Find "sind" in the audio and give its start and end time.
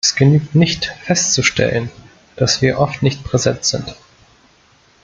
3.65-3.95